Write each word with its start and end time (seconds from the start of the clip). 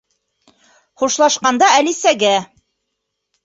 Хушлашҡанда 1.03 1.69
Әлисәгә: 1.77 2.35